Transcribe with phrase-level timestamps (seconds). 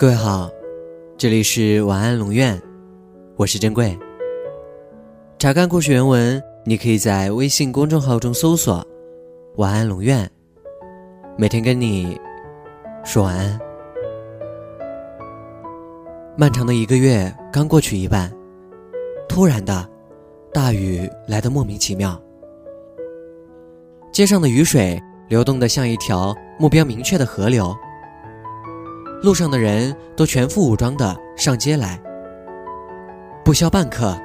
[0.00, 0.50] 各位好，
[1.18, 2.58] 这里是晚安龙院，
[3.36, 3.94] 我是珍贵。
[5.38, 8.82] 查看故事原文，你可以在微信公众号中搜索
[9.56, 10.26] “晚安龙院”，
[11.36, 12.18] 每天跟你
[13.04, 13.60] 说晚安。
[16.34, 18.32] 漫长的一个月刚过去一半，
[19.28, 19.86] 突然的，
[20.50, 22.18] 大雨来得莫名其妙，
[24.10, 24.98] 街上的雨水
[25.28, 27.76] 流动的像一条目标明确的河流。
[29.22, 32.00] 路上的人都全副武装的上街来，
[33.44, 34.18] 不消半刻，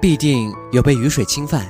[0.00, 1.66] 必定有被雨水侵犯。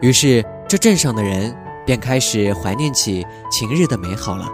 [0.00, 4.50] 于是，这镇上的人便开始怀念起晴日的美好了，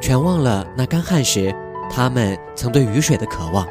[0.00, 1.54] 全忘了那干旱时
[1.88, 3.64] 他们曾对雨水的渴望。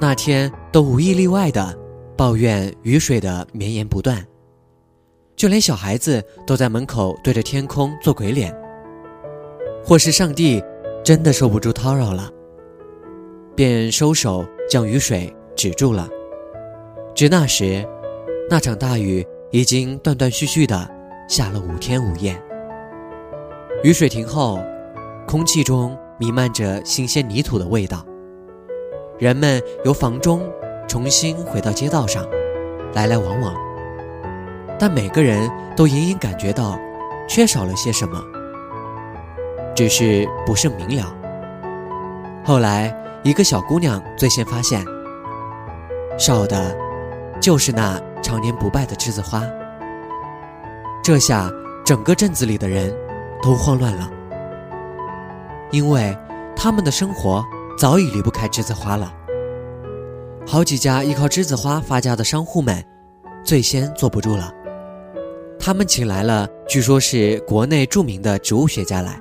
[0.00, 1.78] 那天都无一例外的
[2.16, 4.26] 抱怨雨水的绵延不断，
[5.36, 8.54] 就连小孩子都在门口对着天空做鬼脸。
[9.84, 10.62] 或是上帝
[11.02, 12.30] 真的受不住叨扰了，
[13.54, 16.08] 便收手将雨水止住了。
[17.14, 17.86] 至那时，
[18.48, 20.88] 那场大雨已经断断续续的
[21.28, 22.40] 下了五天五夜。
[23.82, 24.60] 雨水停后，
[25.26, 28.04] 空气中弥漫着新鲜泥土的味道。
[29.18, 30.42] 人们由房中
[30.86, 32.26] 重新回到街道上，
[32.94, 33.54] 来来往往，
[34.78, 36.78] 但每个人都隐隐感觉到
[37.28, 38.22] 缺少了些什么。
[39.80, 41.10] 只是不甚明了。
[42.44, 44.84] 后来，一个小姑娘最先发现，
[46.18, 46.76] 少的，
[47.40, 49.42] 就是那常年不败的栀子花。
[51.02, 51.50] 这下，
[51.82, 52.94] 整个镇子里的人
[53.42, 54.10] 都慌乱了，
[55.70, 56.14] 因为
[56.54, 57.42] 他们的生活
[57.78, 59.10] 早已离不开栀子花了。
[60.46, 62.84] 好几家依靠栀子花发家的商户们，
[63.42, 64.52] 最先坐不住了，
[65.58, 69.18] 他们请来了据说是国内著名的植物学家来。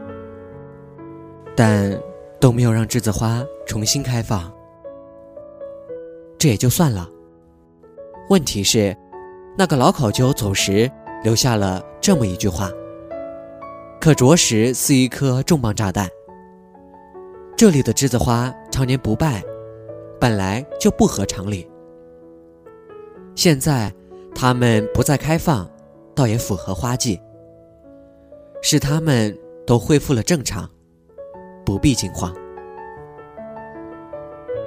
[1.61, 1.91] 但
[2.39, 4.49] 都没有让栀子花重新开放，
[6.37, 7.09] 这也就算了。
[8.29, 8.95] 问题是，
[9.57, 10.89] 那个老考究走时
[11.21, 12.71] 留下了这么一句话，
[13.99, 16.07] 可着实似一颗重磅炸弹。
[17.57, 19.43] 这里的栀子花常年不败，
[20.17, 21.69] 本来就不合常理。
[23.35, 23.93] 现在
[24.33, 25.69] 它们不再开放，
[26.15, 27.19] 倒也符合花季，
[28.61, 30.65] 使它们都恢复了正常。
[31.69, 32.33] 不必惊慌。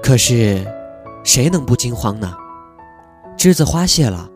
[0.00, 0.64] 可是，
[1.24, 2.32] 谁能不惊慌呢？
[3.36, 4.30] 栀子花谢了，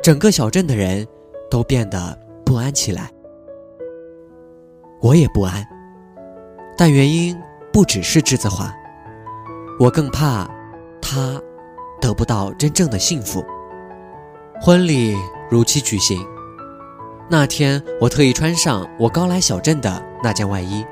[0.00, 1.04] 整个小镇的人
[1.50, 2.16] 都变得
[2.46, 3.10] 不安起来。
[5.00, 5.66] 我也不安，
[6.76, 7.36] 但原因
[7.72, 8.72] 不只是栀子花，
[9.80, 10.48] 我更怕
[11.02, 11.42] 他
[12.00, 13.44] 得不到真正的幸福。
[14.60, 15.16] 婚礼
[15.50, 16.24] 如期举行，
[17.28, 20.86] 那天我特意穿上我刚来小镇的那件外衣。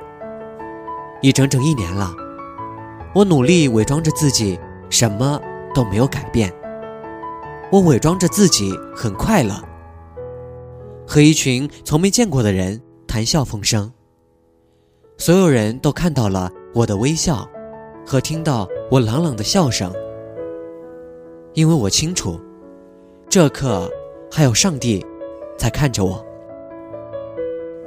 [1.26, 2.14] 已整整一年了，
[3.12, 4.56] 我努力伪装着自己，
[4.88, 5.40] 什么
[5.74, 6.54] 都没有改变。
[7.72, 9.60] 我伪装着自己很快乐，
[11.04, 13.92] 和一群从没见过的人谈笑风生。
[15.18, 17.44] 所有人都看到了我的微笑，
[18.06, 19.92] 和听到我朗朗的笑声。
[21.54, 22.40] 因为我清楚，
[23.28, 23.90] 这刻
[24.30, 25.04] 还有上帝
[25.58, 26.24] 在看着我。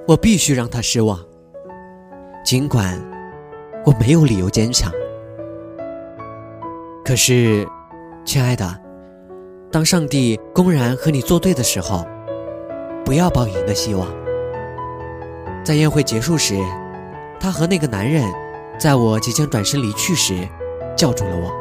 [0.06, 1.18] 我必须让他失望，
[2.44, 3.02] 尽管。
[3.90, 4.92] 我没有理由坚强，
[7.04, 7.68] 可是，
[8.24, 8.80] 亲爱的，
[9.72, 12.06] 当上帝公然和你作对的时候，
[13.04, 14.08] 不要抱赢的希望。
[15.64, 16.56] 在宴会结束时，
[17.40, 18.24] 他和那个男人，
[18.78, 20.48] 在我即将转身离去时，
[20.96, 21.52] 叫住了我。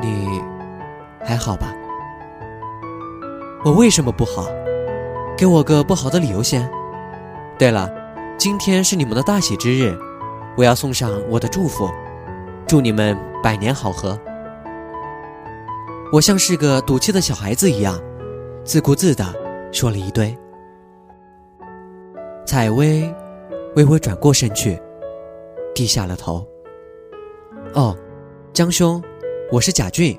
[0.00, 0.40] 你
[1.24, 1.74] 还好吧？
[3.64, 4.46] 我为什么不好？
[5.36, 6.70] 给我个不好的理由先。
[7.58, 7.90] 对了，
[8.38, 9.98] 今天是你们的大喜之日。
[10.56, 11.88] 我要送上我的祝福，
[12.66, 14.18] 祝你们百年好合。
[16.12, 17.98] 我像是个赌气的小孩子一样，
[18.64, 19.24] 自顾自的
[19.72, 20.36] 说了一堆。
[22.44, 23.12] 采薇
[23.76, 24.78] 微微转过身去，
[25.74, 26.46] 低下了头。
[27.72, 27.96] 哦，
[28.52, 29.02] 江兄，
[29.50, 30.18] 我是贾俊。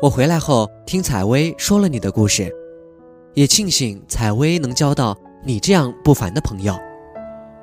[0.00, 2.50] 我回来后听采薇说了你的故事，
[3.34, 6.74] 也庆幸采薇能交到你这样不凡的朋友。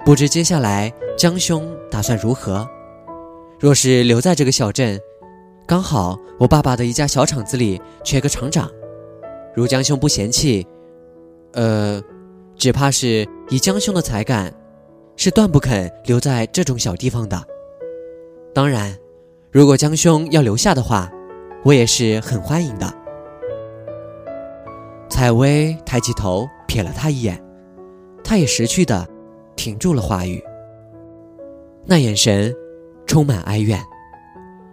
[0.05, 2.67] 不知接下来江兄打算如何？
[3.59, 4.99] 若是留在这个小镇，
[5.67, 8.71] 刚好我爸爸的一家小厂子里缺个厂长，
[9.53, 10.65] 如江兄不嫌弃，
[11.53, 12.01] 呃，
[12.55, 14.51] 只怕是以江兄的才干，
[15.15, 17.39] 是断不肯留在这种小地方的。
[18.53, 18.97] 当然，
[19.51, 21.11] 如果江兄要留下的话，
[21.63, 22.91] 我也是很欢迎的。
[25.09, 27.39] 采薇抬起头瞥了他一眼，
[28.23, 29.05] 他也识趣的。
[29.59, 30.41] 停住了话语。
[31.85, 32.55] 那眼神
[33.05, 33.77] 充满哀怨，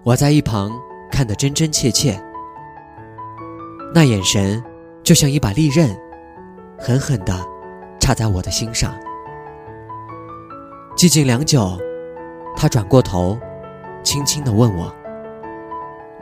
[0.05, 0.71] 我在一旁
[1.11, 2.17] 看得真真切切。
[3.93, 4.63] 那眼神
[5.03, 5.89] 就像一把利刃，
[6.79, 7.35] 狠狠地
[7.99, 8.95] 插在我的心上。
[10.97, 11.77] 寂静良久，
[12.57, 13.37] 他转过头，
[14.05, 14.95] 轻轻地问我：“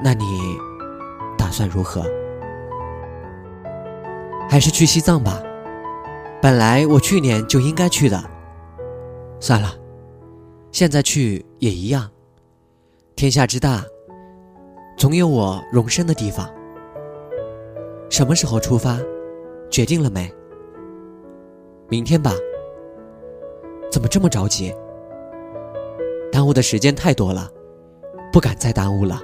[0.03, 0.25] 那你
[1.37, 2.03] 打算如何？
[4.49, 5.43] 还是去西藏吧？
[6.41, 8.31] 本来我去年就应该去的。
[9.45, 9.77] 算了。”
[10.73, 12.11] 现在去也一样。
[13.15, 13.85] 天下之大，
[14.97, 16.51] 总有我容身的地方。
[18.09, 18.99] 什么时候出发？
[19.71, 20.33] 决定了没？
[21.91, 22.33] 明天吧。
[23.93, 24.75] 怎么这么着急？
[26.33, 27.51] 耽误的时间太多了，
[28.33, 29.21] 不敢再耽误了。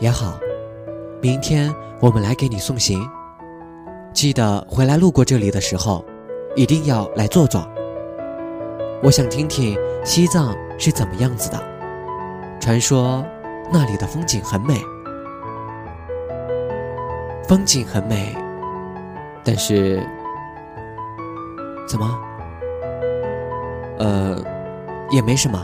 [0.00, 0.38] 也好，
[1.22, 3.02] 明天我们来给你送行。
[4.12, 6.04] 记得回来路过这里的时候，
[6.54, 7.66] 一定要来坐坐。
[9.04, 11.62] 我想听听西藏是怎么样子的。
[12.58, 13.22] 传说
[13.70, 14.80] 那里的风景很美，
[17.46, 18.34] 风景很美，
[19.44, 20.02] 但是
[21.86, 22.18] 怎么？
[23.98, 24.42] 呃，
[25.10, 25.62] 也没什么，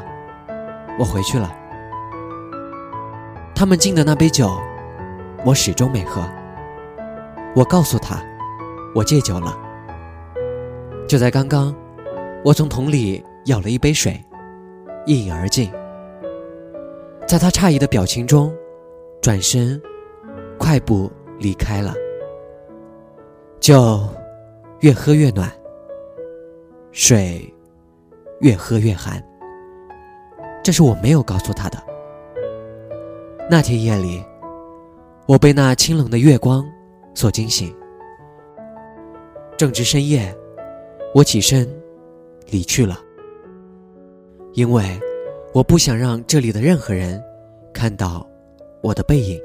[0.98, 1.50] 我回去了。
[3.54, 4.50] 他们敬的那杯酒，
[5.46, 6.22] 我始终没喝。
[7.56, 8.22] 我告诉他，
[8.94, 9.56] 我戒酒了。
[11.08, 11.74] 就在刚刚，
[12.44, 13.24] 我从桶里。
[13.46, 14.22] 舀了一杯水，
[15.06, 15.70] 一饮而尽。
[17.26, 18.54] 在他诧异的表情中，
[19.22, 19.80] 转身，
[20.58, 21.94] 快步离开了。
[23.60, 24.00] 酒
[24.80, 25.50] 越喝越暖，
[26.92, 27.52] 水
[28.40, 29.22] 越喝越寒。
[30.62, 31.78] 这是我没有告诉他的。
[33.50, 34.22] 那天夜里，
[35.26, 36.64] 我被那清冷的月光
[37.14, 37.74] 所惊醒。
[39.56, 40.34] 正值深夜，
[41.14, 41.68] 我起身
[42.50, 42.98] 离去了。
[44.52, 44.98] 因为
[45.52, 47.22] 我不想让这里的任何人
[47.72, 48.26] 看到
[48.82, 49.40] 我的背影。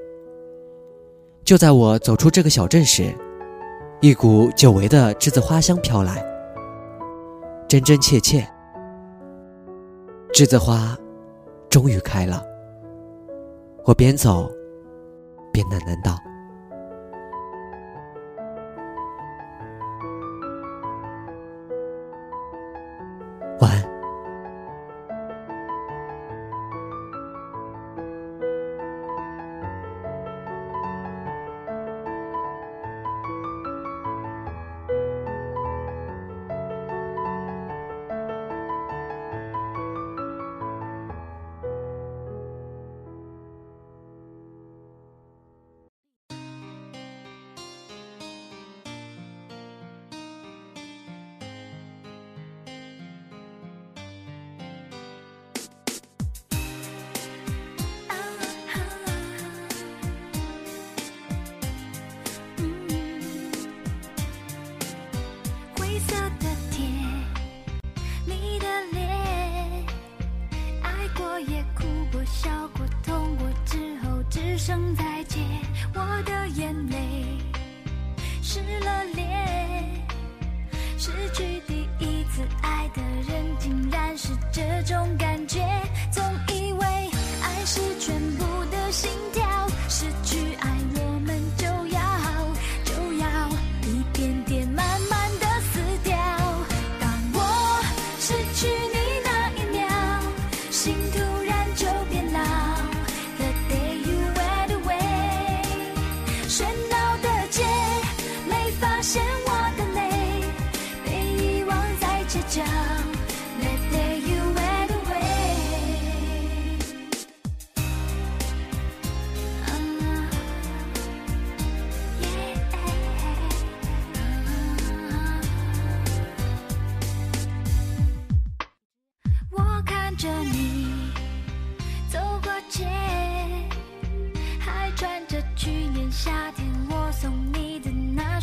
[1.44, 3.14] 就在我走出这个小镇时，
[4.02, 6.26] 一股久违的栀子花香飘来，
[7.68, 8.46] 真真切切。
[10.34, 10.98] 栀子花
[11.70, 12.44] 终于开了。
[13.86, 14.52] 我边走
[15.54, 16.18] 边喃喃道：“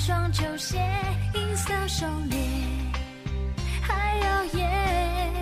[0.04, 0.80] 双球鞋，
[1.32, 2.42] 银色手链，
[3.80, 5.32] 还耀眼。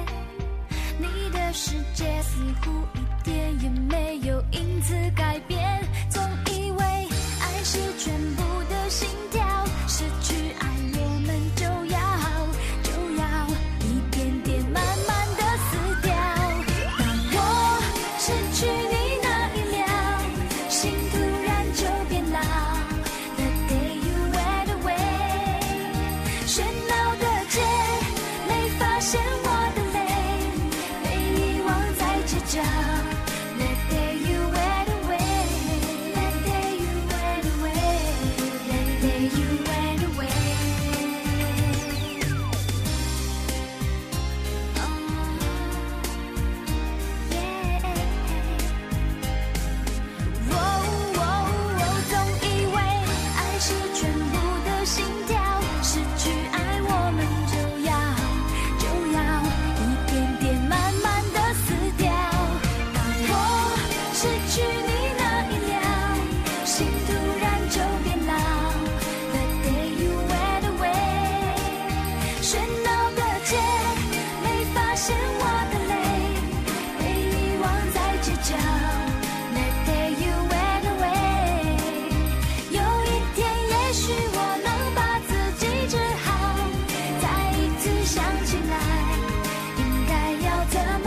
[0.99, 3.90] 你的世界似乎一点也没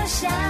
[0.04, 0.43] 留下。